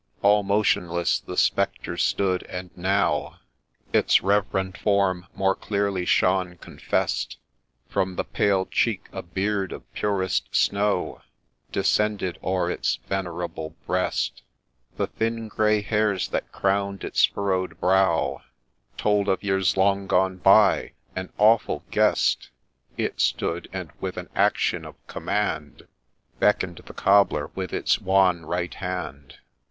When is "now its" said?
2.75-4.23